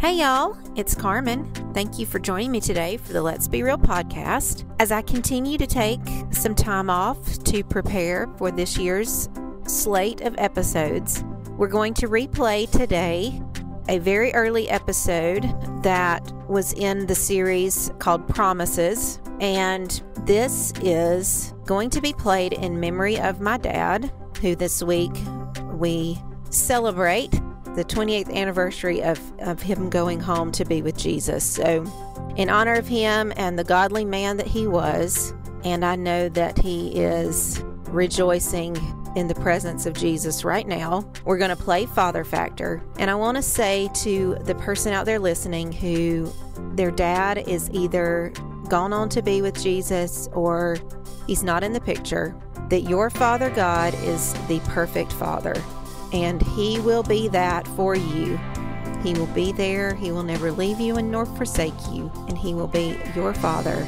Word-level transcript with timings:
Hey, 0.00 0.14
y'all, 0.14 0.56
it's 0.76 0.94
Carmen. 0.94 1.52
Thank 1.74 1.98
you 1.98 2.06
for 2.06 2.18
joining 2.18 2.50
me 2.50 2.60
today 2.62 2.96
for 2.96 3.12
the 3.12 3.20
Let's 3.20 3.46
Be 3.46 3.62
Real 3.62 3.76
podcast. 3.76 4.64
As 4.80 4.90
I 4.90 5.02
continue 5.02 5.58
to 5.58 5.66
take 5.66 6.00
some 6.30 6.54
time 6.54 6.88
off 6.88 7.44
to 7.44 7.62
prepare 7.62 8.26
for 8.38 8.50
this 8.50 8.78
year's 8.78 9.28
slate 9.66 10.22
of 10.22 10.34
episodes, 10.38 11.22
we're 11.58 11.68
going 11.68 11.92
to 11.92 12.08
replay 12.08 12.68
today 12.70 13.42
a 13.90 13.98
very 13.98 14.32
early 14.32 14.70
episode 14.70 15.42
that 15.82 16.22
was 16.48 16.72
in 16.72 17.06
the 17.06 17.14
series 17.14 17.92
called 17.98 18.26
Promises. 18.26 19.20
And 19.38 20.02
this 20.24 20.72
is 20.80 21.52
going 21.66 21.90
to 21.90 22.00
be 22.00 22.14
played 22.14 22.54
in 22.54 22.80
memory 22.80 23.20
of 23.20 23.42
my 23.42 23.58
dad, 23.58 24.10
who 24.40 24.56
this 24.56 24.82
week 24.82 25.12
we 25.74 26.18
celebrate 26.48 27.38
the 27.74 27.84
28th 27.84 28.34
anniversary 28.34 29.02
of, 29.02 29.20
of 29.40 29.62
him 29.62 29.90
going 29.90 30.20
home 30.20 30.50
to 30.52 30.64
be 30.64 30.82
with 30.82 30.96
Jesus. 30.96 31.44
So, 31.44 31.84
in 32.36 32.48
honor 32.48 32.74
of 32.74 32.88
him 32.88 33.32
and 33.36 33.58
the 33.58 33.64
godly 33.64 34.04
man 34.04 34.36
that 34.38 34.46
he 34.46 34.66
was, 34.66 35.32
and 35.64 35.84
I 35.84 35.96
know 35.96 36.28
that 36.30 36.58
he 36.58 36.88
is 36.96 37.62
rejoicing 37.88 38.76
in 39.16 39.28
the 39.28 39.34
presence 39.34 39.86
of 39.86 39.94
Jesus 39.94 40.44
right 40.44 40.66
now. 40.66 41.04
We're 41.24 41.38
going 41.38 41.50
to 41.50 41.56
play 41.56 41.86
Father 41.86 42.24
Factor. 42.24 42.82
And 42.98 43.10
I 43.10 43.14
want 43.14 43.36
to 43.36 43.42
say 43.42 43.90
to 43.96 44.36
the 44.42 44.54
person 44.54 44.92
out 44.92 45.06
there 45.06 45.18
listening 45.18 45.72
who 45.72 46.32
their 46.74 46.90
dad 46.90 47.38
is 47.48 47.68
either 47.70 48.32
gone 48.68 48.92
on 48.92 49.08
to 49.10 49.22
be 49.22 49.42
with 49.42 49.60
Jesus 49.60 50.28
or 50.32 50.78
he's 51.26 51.42
not 51.42 51.64
in 51.64 51.72
the 51.72 51.80
picture, 51.80 52.36
that 52.68 52.82
your 52.82 53.10
Father 53.10 53.50
God 53.50 53.94
is 54.04 54.32
the 54.46 54.60
perfect 54.66 55.12
Father 55.12 55.60
and 56.12 56.42
He 56.42 56.80
will 56.80 57.02
be 57.02 57.28
that 57.28 57.66
for 57.68 57.94
you. 57.94 58.38
He 59.02 59.14
will 59.14 59.26
be 59.28 59.52
there. 59.52 59.94
He 59.94 60.12
will 60.12 60.22
never 60.22 60.52
leave 60.52 60.80
you 60.80 60.96
and 60.96 61.10
nor 61.10 61.24
forsake 61.24 61.74
you. 61.90 62.10
And 62.28 62.36
He 62.36 62.54
will 62.54 62.68
be 62.68 62.98
your 63.14 63.32
Father 63.34 63.86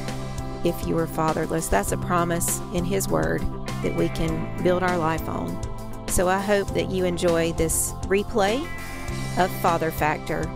if 0.63 0.87
you 0.87 0.97
are 0.97 1.07
fatherless. 1.07 1.67
That's 1.67 1.91
a 1.91 1.97
promise 1.97 2.59
in 2.73 2.83
His 2.83 3.07
Word 3.07 3.41
that 3.83 3.95
we 3.95 4.09
can 4.09 4.63
build 4.63 4.81
our 4.81 4.97
life 4.97 5.27
on. 5.27 5.59
So 6.07 6.27
I 6.27 6.39
hope 6.39 6.73
that 6.73 6.89
you 6.89 7.05
enjoy 7.05 7.53
this 7.53 7.91
replay 8.03 8.65
of 9.37 9.51
Father 9.61 9.91
Factor. 9.91 10.49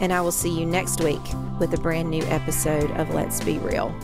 And 0.00 0.12
I 0.12 0.20
will 0.20 0.32
see 0.32 0.50
you 0.50 0.66
next 0.66 1.02
week 1.02 1.22
with 1.58 1.72
a 1.72 1.78
brand 1.78 2.10
new 2.10 2.22
episode 2.24 2.90
of 2.92 3.14
Let's 3.14 3.42
Be 3.42 3.58
Real. 3.58 3.94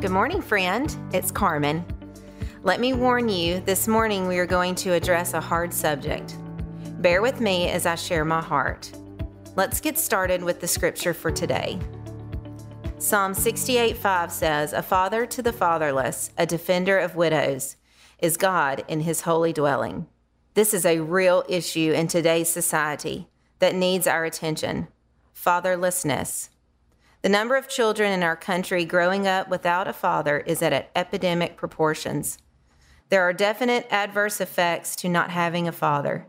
Good 0.00 0.10
morning, 0.10 0.40
friend. 0.40 0.94
It's 1.12 1.30
Carmen. 1.30 1.84
Let 2.62 2.78
me 2.78 2.92
warn 2.92 3.30
you, 3.30 3.60
this 3.60 3.88
morning 3.88 4.28
we 4.28 4.38
are 4.38 4.44
going 4.44 4.74
to 4.76 4.92
address 4.92 5.32
a 5.32 5.40
hard 5.40 5.72
subject. 5.72 6.36
Bear 7.00 7.22
with 7.22 7.40
me 7.40 7.70
as 7.70 7.86
I 7.86 7.94
share 7.94 8.22
my 8.22 8.42
heart. 8.42 8.92
Let's 9.56 9.80
get 9.80 9.96
started 9.96 10.42
with 10.42 10.60
the 10.60 10.68
scripture 10.68 11.14
for 11.14 11.30
today. 11.30 11.78
Psalm 12.98 13.32
68 13.32 13.96
5 13.96 14.30
says, 14.30 14.74
A 14.74 14.82
father 14.82 15.24
to 15.24 15.40
the 15.40 15.54
fatherless, 15.54 16.32
a 16.36 16.44
defender 16.44 16.98
of 16.98 17.16
widows, 17.16 17.76
is 18.18 18.36
God 18.36 18.84
in 18.88 19.00
his 19.00 19.22
holy 19.22 19.54
dwelling. 19.54 20.06
This 20.52 20.74
is 20.74 20.84
a 20.84 21.00
real 21.00 21.44
issue 21.48 21.92
in 21.92 22.08
today's 22.08 22.50
society 22.50 23.26
that 23.60 23.74
needs 23.74 24.06
our 24.06 24.26
attention 24.26 24.88
fatherlessness. 25.34 26.50
The 27.22 27.30
number 27.30 27.56
of 27.56 27.68
children 27.68 28.12
in 28.12 28.22
our 28.22 28.36
country 28.36 28.84
growing 28.84 29.26
up 29.26 29.48
without 29.48 29.88
a 29.88 29.94
father 29.94 30.40
is 30.40 30.60
at 30.60 30.90
epidemic 30.94 31.56
proportions. 31.56 32.36
There 33.10 33.22
are 33.22 33.32
definite 33.32 33.88
adverse 33.90 34.40
effects 34.40 34.94
to 34.96 35.08
not 35.08 35.30
having 35.30 35.66
a 35.66 35.72
father. 35.72 36.28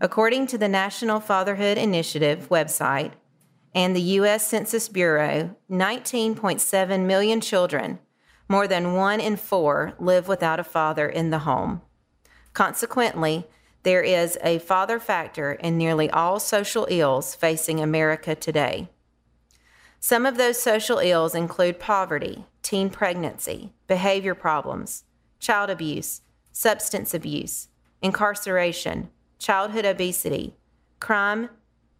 According 0.00 0.46
to 0.48 0.58
the 0.58 0.68
National 0.68 1.18
Fatherhood 1.18 1.76
Initiative 1.76 2.48
website 2.48 3.12
and 3.74 3.96
the 3.96 4.02
U.S. 4.20 4.46
Census 4.46 4.88
Bureau, 4.88 5.56
19.7 5.68 7.06
million 7.06 7.40
children, 7.40 7.98
more 8.48 8.68
than 8.68 8.94
one 8.94 9.20
in 9.20 9.36
four, 9.36 9.94
live 9.98 10.28
without 10.28 10.60
a 10.60 10.64
father 10.64 11.08
in 11.08 11.30
the 11.30 11.40
home. 11.40 11.82
Consequently, 12.52 13.48
there 13.82 14.02
is 14.02 14.38
a 14.44 14.60
father 14.60 15.00
factor 15.00 15.52
in 15.54 15.76
nearly 15.76 16.08
all 16.08 16.38
social 16.38 16.86
ills 16.88 17.34
facing 17.34 17.80
America 17.80 18.36
today. 18.36 18.88
Some 19.98 20.24
of 20.24 20.36
those 20.36 20.62
social 20.62 20.98
ills 20.98 21.34
include 21.34 21.80
poverty, 21.80 22.44
teen 22.62 22.90
pregnancy, 22.90 23.72
behavior 23.88 24.36
problems, 24.36 25.02
child 25.42 25.68
abuse, 25.70 26.22
substance 26.52 27.12
abuse, 27.12 27.66
incarceration, 28.00 29.10
childhood 29.40 29.84
obesity, 29.84 30.54
crime, 31.00 31.48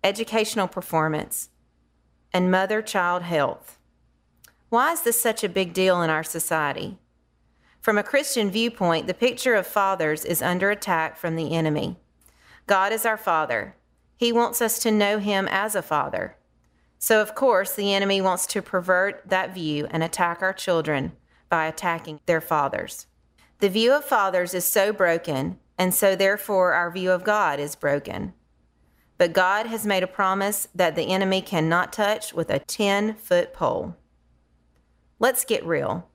educational 0.04 0.69
performance, 0.69 1.50
and 2.32 2.52
mother 2.52 2.81
child 2.81 3.25
health. 3.25 3.81
Why 4.69 4.92
is 4.92 5.02
this 5.02 5.20
such 5.20 5.42
a 5.42 5.48
big 5.48 5.75
deal 5.75 6.00
in 6.02 6.08
our 6.08 6.22
society? 6.22 6.98
From 7.81 7.98
a 7.98 8.04
Christian 8.04 8.48
viewpoint, 8.48 9.08
the 9.08 9.12
picture 9.12 9.56
of 9.56 9.66
fathers 9.66 10.25
is 10.25 10.41
under 10.41 10.70
attack 10.70 11.16
from 11.16 11.34
the 11.34 11.52
enemy. 11.52 11.97
God 12.69 12.92
is 12.92 13.04
our 13.04 13.16
Father. 13.16 13.75
He 14.16 14.32
wants 14.32 14.62
us 14.62 14.78
to 14.78 14.92
know 14.92 15.19
Him 15.19 15.48
as 15.50 15.75
a 15.75 15.82
Father. 15.82 16.36
So, 17.00 17.20
of 17.20 17.34
course, 17.34 17.75
the 17.75 17.92
enemy 17.92 18.20
wants 18.20 18.47
to 18.47 18.62
pervert 18.62 19.28
that 19.28 19.52
view 19.52 19.88
and 19.91 20.04
attack 20.04 20.42
our 20.42 20.52
children 20.52 21.10
by 21.48 21.66
attacking 21.66 22.20
their 22.26 22.41
fathers. 22.41 23.08
The 23.62 23.69
view 23.69 23.93
of 23.93 24.05
fathers 24.05 24.55
is 24.55 24.65
so 24.65 24.93
broken, 24.93 25.56
and 25.78 25.95
so 25.95 26.17
therefore 26.17 26.73
our 26.73 26.91
view 26.91 27.12
of 27.12 27.23
God 27.23 27.61
is 27.61 27.77
broken. 27.77 28.33
But 29.19 29.33
God 29.33 29.67
has 29.67 29.87
made 29.87 30.03
a 30.03 30.09
promise 30.09 30.67
that 30.75 30.97
the 30.97 31.12
enemy 31.12 31.41
cannot 31.43 31.93
touch 31.93 32.34
with 32.34 32.50
a 32.50 32.59
10 32.59 33.15
foot 33.15 33.55
pole. 33.55 33.95
Let's 35.21 35.45
get 35.45 35.65
real. 35.65 36.11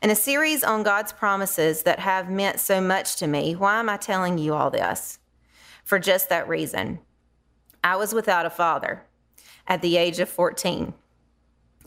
In 0.00 0.08
a 0.08 0.14
series 0.14 0.64
on 0.64 0.84
God's 0.84 1.12
promises 1.12 1.82
that 1.82 1.98
have 1.98 2.30
meant 2.30 2.60
so 2.60 2.80
much 2.80 3.16
to 3.16 3.26
me, 3.26 3.54
why 3.54 3.78
am 3.78 3.90
I 3.90 3.98
telling 3.98 4.38
you 4.38 4.54
all 4.54 4.70
this? 4.70 5.18
For 5.84 5.98
just 5.98 6.30
that 6.30 6.48
reason. 6.48 7.00
I 7.84 7.96
was 7.96 8.14
without 8.14 8.46
a 8.46 8.50
father 8.50 9.02
at 9.66 9.82
the 9.82 9.98
age 9.98 10.18
of 10.18 10.30
14. 10.30 10.94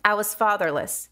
I 0.06 0.14
was 0.14 0.36
fatherless. 0.36 1.10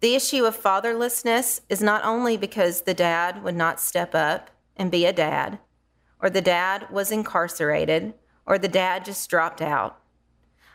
The 0.00 0.14
issue 0.14 0.44
of 0.44 0.60
fatherlessness 0.60 1.60
is 1.68 1.82
not 1.82 2.04
only 2.04 2.36
because 2.36 2.82
the 2.82 2.94
dad 2.94 3.42
would 3.42 3.56
not 3.56 3.80
step 3.80 4.14
up 4.14 4.50
and 4.76 4.90
be 4.90 5.06
a 5.06 5.12
dad, 5.12 5.58
or 6.20 6.28
the 6.28 6.42
dad 6.42 6.90
was 6.90 7.10
incarcerated, 7.10 8.12
or 8.44 8.58
the 8.58 8.68
dad 8.68 9.04
just 9.04 9.28
dropped 9.30 9.62
out. 9.62 9.98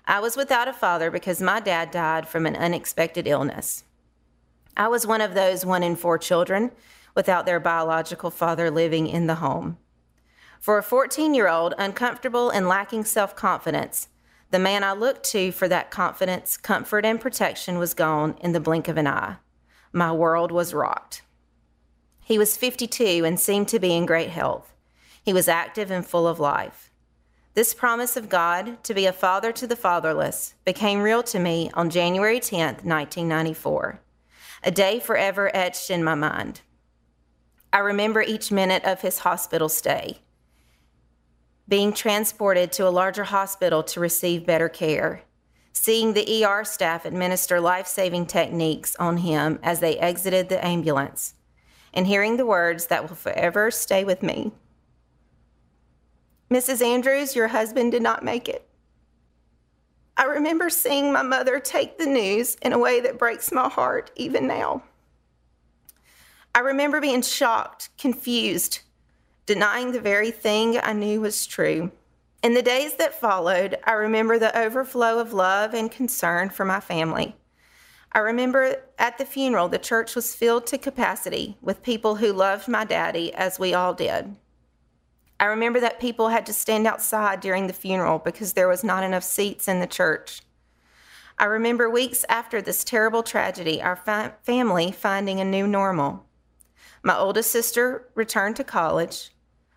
I 0.06 0.20
was 0.20 0.36
without 0.36 0.68
a 0.68 0.74
father 0.74 1.12
because 1.12 1.40
my 1.40 1.60
dad 1.60 1.92
died 1.92 2.28
from 2.28 2.48
an 2.48 2.56
unexpected 2.56 3.28
illness. 3.28 3.84
I 4.76 4.88
was 4.88 5.06
one 5.06 5.22
of 5.22 5.36
those 5.36 5.66
one 5.66 5.84
in 5.84 5.96
four 5.96 6.18
children 6.18 6.72
without 7.16 7.46
their 7.46 7.60
biological 7.60 8.32
father 8.32 8.72
living 8.72 9.06
in 9.06 9.28
the 9.28 9.36
home. 9.36 9.78
For 10.60 10.78
a 10.78 10.84
14 10.84 11.34
year 11.34 11.48
old, 11.48 11.76
uncomfortable 11.78 12.50
and 12.50 12.68
lacking 12.68 13.06
self 13.06 13.36
confidence, 13.36 14.08
the 14.52 14.60
man 14.60 14.84
I 14.84 14.92
looked 14.92 15.24
to 15.32 15.52
for 15.52 15.68
that 15.70 15.92
confidence, 15.92 16.58
comfort, 16.58 17.06
and 17.06 17.20
protection 17.20 17.78
was 17.78 17.94
gone 17.94 18.36
in 18.42 18.52
the 18.52 18.60
blink 18.60 18.88
of 18.88 18.98
an 18.98 19.08
eye. 19.08 19.38
My 19.94 20.12
world 20.12 20.52
was 20.52 20.74
rocked. 20.74 21.22
He 22.24 22.38
was 22.38 22.58
52 22.58 23.24
and 23.26 23.40
seemed 23.40 23.70
to 23.70 23.80
be 23.80 23.94
in 23.94 24.06
great 24.06 24.30
health. 24.30 24.74
He 25.24 25.34
was 25.34 25.48
active 25.48 25.90
and 25.90 26.06
full 26.06 26.28
of 26.28 26.40
life. 26.40 26.92
This 27.54 27.74
promise 27.74 28.16
of 28.16 28.30
God 28.30 28.84
to 28.84 28.94
be 28.94 29.06
a 29.06 29.14
father 29.14 29.52
to 29.54 29.68
the 29.68 29.76
fatherless 29.76 30.54
became 30.66 31.02
real 31.02 31.24
to 31.24 31.40
me 31.40 31.70
on 31.74 31.90
January 31.90 32.40
10, 32.40 32.76
1994, 32.84 34.00
a 34.64 34.72
day 34.72 35.00
forever 35.00 35.50
etched 35.54 35.90
in 35.90 36.04
my 36.04 36.16
mind. 36.16 36.62
I 37.74 37.80
remember 37.80 38.22
each 38.22 38.52
minute 38.52 38.84
of 38.84 39.02
his 39.02 39.20
hospital 39.20 39.70
stay 39.70 40.20
being 41.72 41.94
transported 41.94 42.70
to 42.70 42.86
a 42.86 42.90
larger 42.90 43.24
hospital 43.24 43.82
to 43.82 44.02
receive 44.02 44.46
better 44.46 44.68
care, 44.68 45.24
seeing 45.72 46.12
the 46.12 46.44
ER 46.44 46.66
staff 46.66 47.06
administer 47.06 47.62
life 47.62 47.88
saving 47.88 48.26
techniques 48.26 48.94
on 48.98 49.16
him 49.16 49.58
as 49.64 49.80
they 49.80 49.98
exited 49.98 50.50
the 50.50 50.66
ambulance, 50.66 51.36
and 51.94 52.06
hearing 52.06 52.36
the 52.36 52.46
words 52.46 52.88
that 52.88 53.08
will 53.08 53.16
forever 53.16 53.72
stay 53.72 54.04
with 54.04 54.22
me. 54.22 54.52
Mrs. 56.52 56.82
Andrews, 56.82 57.38
your 57.38 57.48
husband 57.48 57.94
did 57.94 58.02
not 58.02 58.22
make 58.22 58.50
it. 58.50 58.68
I 60.18 60.26
remember 60.26 60.70
seeing 60.70 61.14
my 61.14 61.22
mother 61.22 61.58
take 61.58 61.98
the 61.98 62.06
news 62.06 62.56
in 62.56 62.74
a 62.74 62.80
way 62.80 63.00
that 63.00 63.18
breaks 63.18 63.50
my 63.50 63.70
heart 63.70 64.12
even 64.18 64.46
now. 64.46 64.84
I 66.54 66.60
remember 66.60 67.00
being 67.00 67.22
shocked, 67.22 67.92
confused, 67.98 68.82
denying 69.46 69.92
the 69.92 70.02
very 70.02 70.32
thing 70.32 70.80
I 70.82 70.94
knew 70.94 71.22
was 71.22 71.46
true. 71.46 71.92
In 72.44 72.54
the 72.54 72.62
days 72.62 72.96
that 72.96 73.20
followed, 73.20 73.78
I 73.84 73.92
remember 73.94 74.40
the 74.40 74.58
overflow 74.58 75.20
of 75.20 75.34
love 75.34 75.74
and 75.74 75.92
concern 75.92 76.50
for 76.50 76.66
my 76.66 76.80
family. 76.80 77.36
I 78.14 78.20
remember 78.20 78.78
at 78.98 79.18
the 79.18 79.26
funeral, 79.26 79.70
the 79.70 79.78
church 79.78 80.16
was 80.16 80.36
filled 80.36 80.68
to 80.68 80.78
capacity 80.78 81.58
with 81.62 81.84
people 81.84 82.16
who 82.16 82.34
loved 82.34 82.68
my 82.68 82.84
daddy 82.84 83.34
as 83.34 83.60
we 83.60 83.74
all 83.74 83.94
did. 83.94 84.36
I 85.40 85.46
remember 85.46 85.80
that 85.80 86.00
people 86.00 86.30
had 86.30 86.46
to 86.48 86.54
stand 86.54 86.86
outside 86.86 87.40
during 87.40 87.68
the 87.68 87.74
funeral 87.74 88.20
because 88.20 88.54
there 88.54 88.68
was 88.68 88.84
not 88.84 89.04
enough 89.04 89.24
seats 89.24 89.68
in 89.68 89.80
the 89.80 89.88
church. 89.88 90.42
I 91.40 91.46
remember 91.46 91.90
weeks 91.90 92.26
after 92.30 92.62
this 92.62 92.84
terrible 92.84 93.24
tragedy, 93.24 93.82
our 93.82 93.96
fa- 93.96 94.36
family 94.44 94.92
finding 94.92 95.40
a 95.40 95.46
new 95.46 95.66
normal. 95.66 96.26
My 97.04 97.18
oldest 97.18 97.52
sister 97.52 98.08
returned 98.14 98.56
to 98.58 98.64
college. 98.64 99.32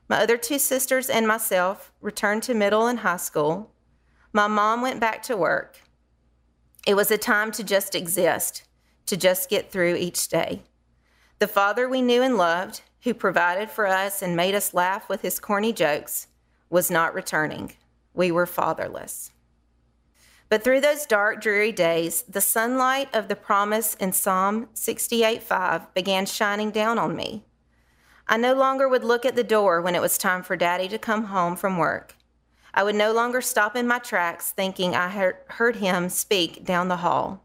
My 0.08 0.18
other 0.20 0.36
two 0.36 0.58
sisters 0.58 1.08
and 1.08 1.26
myself 1.26 1.90
returned 2.00 2.42
to 2.44 2.54
middle 2.54 2.86
and 2.86 2.98
high 2.98 3.16
school. 3.16 3.70
My 4.32 4.46
mom 4.46 4.82
went 4.82 5.00
back 5.00 5.22
to 5.24 5.36
work. 5.36 5.80
It 6.86 6.94
was 6.94 7.10
a 7.10 7.16
time 7.16 7.50
to 7.52 7.64
just 7.64 7.94
exist, 7.94 8.64
to 9.06 9.16
just 9.16 9.48
get 9.48 9.72
through 9.72 9.96
each 9.96 10.28
day. 10.28 10.62
The 11.38 11.46
father 11.46 11.88
we 11.88 12.02
knew 12.02 12.22
and 12.22 12.36
loved, 12.36 12.82
who 13.04 13.14
provided 13.14 13.70
for 13.70 13.86
us 13.86 14.20
and 14.20 14.36
made 14.36 14.54
us 14.54 14.74
laugh 14.74 15.08
with 15.08 15.22
his 15.22 15.40
corny 15.40 15.72
jokes, 15.72 16.26
was 16.68 16.90
not 16.90 17.14
returning. 17.14 17.72
We 18.12 18.30
were 18.30 18.46
fatherless. 18.46 19.30
But 20.54 20.62
through 20.62 20.82
those 20.82 21.04
dark, 21.04 21.40
dreary 21.40 21.72
days, 21.72 22.22
the 22.28 22.40
sunlight 22.40 23.12
of 23.12 23.26
the 23.26 23.34
promise 23.34 23.94
in 23.94 24.12
Psalm 24.12 24.68
68:5 24.72 25.92
began 25.94 26.26
shining 26.26 26.70
down 26.70 26.96
on 26.96 27.16
me. 27.16 27.42
I 28.28 28.36
no 28.36 28.54
longer 28.54 28.88
would 28.88 29.02
look 29.02 29.26
at 29.26 29.34
the 29.34 29.42
door 29.42 29.82
when 29.82 29.96
it 29.96 30.00
was 30.00 30.16
time 30.16 30.44
for 30.44 30.54
Daddy 30.54 30.86
to 30.90 30.96
come 30.96 31.24
home 31.24 31.56
from 31.56 31.76
work. 31.76 32.14
I 32.72 32.84
would 32.84 32.94
no 32.94 33.10
longer 33.12 33.40
stop 33.40 33.74
in 33.74 33.88
my 33.88 33.98
tracks 33.98 34.52
thinking 34.52 34.94
I 34.94 35.32
heard 35.48 35.74
him 35.74 36.08
speak 36.08 36.64
down 36.64 36.86
the 36.86 36.98
hall. 36.98 37.42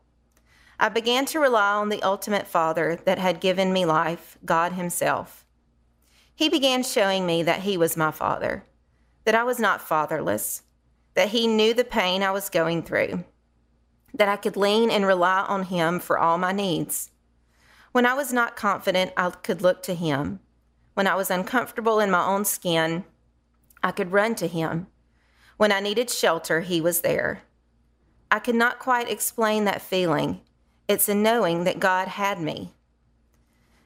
I 0.80 0.90
began 0.90 1.26
to 1.26 1.40
rely 1.40 1.72
on 1.72 1.90
the 1.90 2.04
ultimate 2.04 2.46
Father 2.46 2.96
that 3.06 3.18
had 3.18 3.42
given 3.42 3.74
me 3.74 3.88
life, 3.88 4.38
God 4.46 4.74
Himself. 4.74 5.46
He 6.36 6.48
began 6.48 6.84
showing 6.84 7.26
me 7.26 7.42
that 7.42 7.62
He 7.62 7.76
was 7.76 7.98
my 7.98 8.12
Father, 8.12 8.66
that 9.24 9.34
I 9.34 9.42
was 9.42 9.58
not 9.58 9.82
fatherless, 9.82 10.62
that 11.20 11.32
He 11.32 11.48
knew 11.48 11.74
the 11.74 11.84
pain 11.84 12.24
I 12.24 12.32
was 12.32 12.50
going 12.50 12.82
through, 12.82 13.26
that 14.14 14.30
I 14.30 14.38
could 14.38 14.56
lean 14.56 14.90
and 14.90 15.06
rely 15.06 15.42
on 15.42 15.64
Him 15.64 16.00
for 16.00 16.18
all 16.18 16.38
my 16.38 16.54
needs. 16.54 17.12
When 17.92 18.06
I 18.06 18.14
was 18.14 18.32
not 18.32 18.56
confident, 18.56 19.12
I 19.18 19.30
could 19.32 19.62
look 19.62 19.84
to 19.84 19.96
Him. 19.96 20.40
When 20.94 21.08
I 21.08 21.16
was 21.16 21.30
uncomfortable 21.30 22.00
in 22.00 22.10
my 22.10 22.26
own 22.26 22.46
skin, 22.46 23.04
I 23.84 23.92
could 23.92 24.14
run 24.14 24.34
to 24.36 24.48
Him. 24.48 24.88
When 25.58 25.74
I 25.74 25.82
needed 25.82 26.10
shelter, 26.10 26.62
He 26.62 26.80
was 26.80 27.02
there. 27.02 27.42
I 28.32 28.40
could 28.40 28.56
not 28.56 28.80
quite 28.80 29.10
explain 29.10 29.66
that 29.66 29.82
feeling. 29.82 30.40
It's 30.88 31.10
a 31.10 31.14
knowing 31.14 31.66
that 31.66 31.82
God 31.82 32.08
had 32.08 32.40
me. 32.40 32.72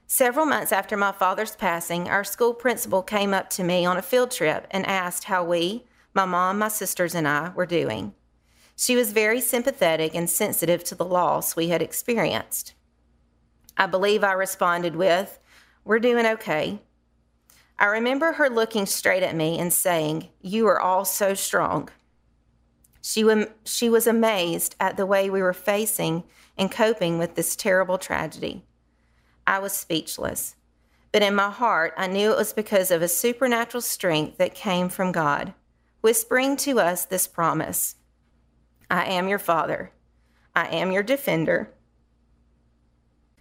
Several 0.06 0.46
months 0.46 0.72
after 0.72 0.96
my 0.96 1.12
father's 1.12 1.56
passing, 1.56 2.08
our 2.08 2.24
school 2.24 2.54
principal 2.54 3.02
came 3.02 3.34
up 3.34 3.50
to 3.50 3.64
me 3.64 3.88
on 3.88 3.98
a 3.98 4.04
field 4.04 4.30
trip 4.30 4.68
and 4.70 4.86
asked 4.86 5.24
how 5.24 5.44
we, 5.44 5.86
my 6.14 6.26
mom, 6.26 6.60
my 6.60 6.68
sisters, 6.68 7.16
and 7.16 7.28
I 7.28 7.50
were 7.50 7.66
doing. 7.66 8.14
She 8.76 8.96
was 8.96 9.12
very 9.12 9.42
sympathetic 9.42 10.16
and 10.16 10.30
sensitive 10.30 10.84
to 10.86 10.96
the 10.96 11.06
loss 11.06 11.56
we 11.56 11.70
had 11.70 11.82
experienced. 11.82 12.74
I 13.78 13.88
believe 13.88 14.24
I 14.24 14.34
responded 14.34 14.96
with, 14.96 15.40
We're 15.84 16.00
doing 16.00 16.26
okay. 16.26 16.80
I 17.80 17.86
remember 17.86 18.34
her 18.34 18.50
looking 18.50 18.86
straight 18.86 19.24
at 19.24 19.36
me 19.36 19.60
and 19.60 19.74
saying, 19.74 20.30
You 20.42 20.68
are 20.68 20.80
all 20.80 21.06
so 21.06 21.34
strong. 21.34 21.90
She, 23.02 23.26
she 23.66 23.90
was 23.90 24.08
amazed 24.08 24.76
at 24.80 24.96
the 24.96 25.06
way 25.06 25.30
we 25.30 25.42
were 25.42 25.54
facing 25.54 26.24
and 26.58 26.72
coping 26.72 27.18
with 27.18 27.36
this 27.36 27.56
terrible 27.56 27.98
tragedy. 27.98 28.64
I 29.46 29.60
was 29.60 29.74
speechless, 29.74 30.56
but 31.12 31.24
in 31.24 31.36
my 31.36 31.50
heart, 31.50 31.94
I 31.98 32.08
knew 32.08 32.32
it 32.32 32.38
was 32.38 32.54
because 32.54 32.92
of 32.92 33.02
a 33.02 33.08
supernatural 33.08 33.82
strength 33.82 34.38
that 34.38 34.56
came 34.56 34.88
from 34.88 35.12
God 35.12 35.54
whispering 36.04 36.58
to 36.58 36.82
us 36.82 37.06
this 37.06 37.28
promise 37.28 37.96
I 38.92 39.06
am 39.06 39.30
your 39.30 39.40
father, 39.40 39.92
I 40.54 40.68
am 40.68 40.92
your 40.92 41.02
defender. 41.02 41.72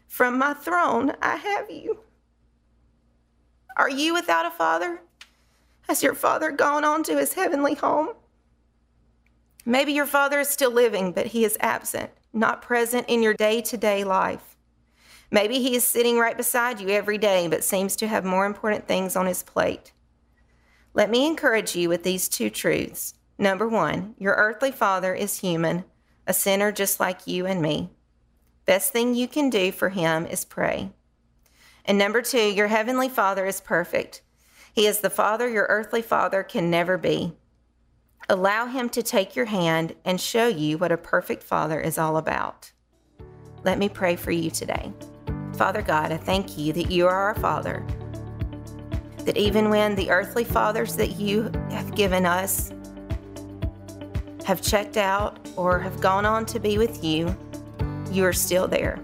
From 0.06 0.38
my 0.38 0.54
throne, 0.54 1.12
I 1.20 1.36
have 1.36 1.70
you. 1.70 1.98
Are 3.76 3.90
you 3.90 4.14
without 4.14 4.46
a 4.46 4.50
father? 4.50 5.00
Has 5.88 6.04
your 6.04 6.14
father 6.14 6.52
gone 6.52 6.84
on 6.84 7.02
to 7.04 7.18
his 7.18 7.34
heavenly 7.34 7.74
home? 7.74 8.10
Maybe 9.66 9.92
your 9.92 10.06
father 10.06 10.38
is 10.38 10.48
still 10.48 10.70
living, 10.70 11.10
but 11.10 11.26
he 11.26 11.44
is 11.44 11.56
absent, 11.58 12.10
not 12.32 12.62
present 12.62 13.08
in 13.08 13.24
your 13.24 13.34
day 13.34 13.60
to 13.62 13.76
day 13.76 14.04
life. 14.04 14.56
Maybe 15.32 15.58
he 15.58 15.74
is 15.74 15.82
sitting 15.82 16.16
right 16.16 16.36
beside 16.36 16.78
you 16.78 16.90
every 16.90 17.18
day, 17.18 17.48
but 17.48 17.64
seems 17.64 17.96
to 17.96 18.06
have 18.06 18.24
more 18.24 18.46
important 18.46 18.86
things 18.86 19.16
on 19.16 19.26
his 19.26 19.42
plate. 19.42 19.92
Let 20.94 21.10
me 21.10 21.26
encourage 21.26 21.74
you 21.74 21.88
with 21.88 22.02
these 22.02 22.28
two 22.28 22.50
truths. 22.50 23.14
Number 23.38 23.66
one, 23.66 24.14
your 24.18 24.34
earthly 24.34 24.70
father 24.70 25.14
is 25.14 25.38
human, 25.38 25.84
a 26.26 26.34
sinner 26.34 26.70
just 26.70 27.00
like 27.00 27.26
you 27.26 27.46
and 27.46 27.62
me. 27.62 27.90
Best 28.66 28.92
thing 28.92 29.14
you 29.14 29.26
can 29.26 29.50
do 29.50 29.72
for 29.72 29.88
him 29.88 30.26
is 30.26 30.44
pray. 30.44 30.92
And 31.84 31.98
number 31.98 32.22
two, 32.22 32.52
your 32.52 32.68
heavenly 32.68 33.08
father 33.08 33.46
is 33.46 33.60
perfect. 33.60 34.22
He 34.72 34.86
is 34.86 35.00
the 35.00 35.10
father 35.10 35.48
your 35.48 35.66
earthly 35.68 36.02
father 36.02 36.42
can 36.42 36.70
never 36.70 36.96
be. 36.96 37.32
Allow 38.28 38.66
him 38.66 38.88
to 38.90 39.02
take 39.02 39.34
your 39.34 39.46
hand 39.46 39.94
and 40.04 40.20
show 40.20 40.46
you 40.46 40.78
what 40.78 40.92
a 40.92 40.96
perfect 40.96 41.42
father 41.42 41.80
is 41.80 41.98
all 41.98 42.16
about. 42.16 42.70
Let 43.64 43.78
me 43.78 43.88
pray 43.88 44.16
for 44.16 44.30
you 44.30 44.50
today. 44.50 44.92
Father 45.54 45.82
God, 45.82 46.12
I 46.12 46.16
thank 46.16 46.56
you 46.56 46.72
that 46.74 46.90
you 46.90 47.06
are 47.06 47.14
our 47.14 47.34
Father 47.34 47.84
that 49.24 49.36
even 49.36 49.70
when 49.70 49.94
the 49.94 50.10
earthly 50.10 50.44
fathers 50.44 50.96
that 50.96 51.16
you 51.16 51.50
have 51.70 51.94
given 51.94 52.26
us 52.26 52.72
have 54.44 54.60
checked 54.60 54.96
out 54.96 55.38
or 55.56 55.78
have 55.78 56.00
gone 56.00 56.26
on 56.26 56.44
to 56.46 56.58
be 56.58 56.78
with 56.78 57.04
you, 57.04 57.36
you 58.10 58.24
are 58.24 58.32
still 58.32 58.66
there. 58.66 58.98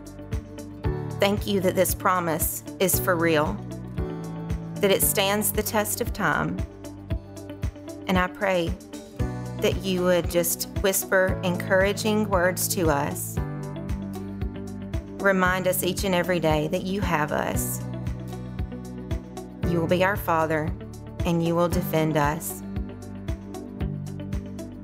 Thank 1.21 1.47
you 1.47 1.61
that 1.61 1.75
this 1.75 1.95
promise 1.95 2.63
is 2.81 2.99
for 2.99 3.17
real, 3.17 3.55
that 4.77 4.91
it 4.91 5.03
stands 5.03 5.53
the 5.53 5.63
test 5.63 6.01
of 6.01 6.13
time. 6.13 6.57
And 8.07 8.19
I 8.19 8.27
pray 8.27 8.73
that 9.61 9.77
you 9.83 10.03
would 10.05 10.31
just 10.31 10.69
whisper 10.83 11.41
encouraging 11.43 12.29
words 12.29 12.69
to 12.69 12.89
us. 12.89 13.37
Remind 15.21 15.67
us 15.67 15.83
each 15.83 16.05
and 16.05 16.15
every 16.15 16.39
day 16.39 16.69
that 16.69 16.85
you 16.85 17.01
have 17.01 17.33
us 17.33 17.81
you 19.69 19.81
will 19.81 19.87
be 19.87 20.05
our 20.05 20.17
Father, 20.17 20.73
and 21.25 21.45
you 21.45 21.55
will 21.55 21.69
defend 21.69 22.17
us. 22.17 22.63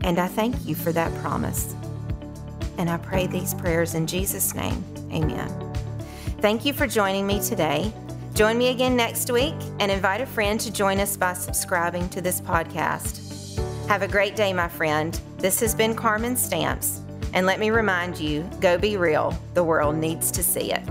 And 0.02 0.18
I 0.18 0.26
thank 0.26 0.66
you 0.66 0.74
for 0.74 0.92
that 0.92 1.14
promise. 1.22 1.74
And 2.76 2.90
I 2.90 2.98
pray 2.98 3.26
these 3.26 3.54
prayers 3.54 3.94
in 3.94 4.06
Jesus' 4.06 4.54
name. 4.54 4.84
Amen. 5.10 5.48
Thank 6.40 6.64
you 6.64 6.72
for 6.72 6.86
joining 6.86 7.26
me 7.26 7.40
today. 7.40 7.92
Join 8.34 8.58
me 8.58 8.68
again 8.68 8.96
next 8.96 9.30
week 9.30 9.54
and 9.78 9.90
invite 9.90 10.20
a 10.20 10.26
friend 10.26 10.60
to 10.60 10.72
join 10.72 11.00
us 11.00 11.16
by 11.16 11.32
subscribing 11.32 12.08
to 12.10 12.20
this 12.20 12.40
podcast. 12.40 13.58
Have 13.88 14.02
a 14.02 14.08
great 14.08 14.34
day, 14.36 14.52
my 14.52 14.68
friend. 14.68 15.18
This 15.38 15.60
has 15.60 15.74
been 15.74 15.94
Carmen 15.94 16.36
Stamps. 16.36 17.00
And 17.32 17.46
let 17.46 17.60
me 17.60 17.70
remind 17.70 18.18
you 18.18 18.48
go 18.60 18.76
be 18.76 18.96
real. 18.96 19.38
The 19.54 19.64
world 19.64 19.96
needs 19.96 20.30
to 20.32 20.42
see 20.42 20.72
it. 20.72 20.82